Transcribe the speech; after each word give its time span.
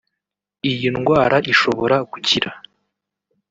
iyi 0.71 0.87
ndwara 0.95 1.37
ishobora 1.53 1.95
gukira 2.11 2.49